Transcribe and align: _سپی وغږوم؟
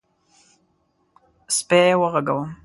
_سپی 1.55 1.83
وغږوم؟ 2.01 2.49